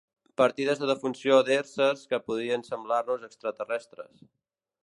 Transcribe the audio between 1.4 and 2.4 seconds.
d'éssers que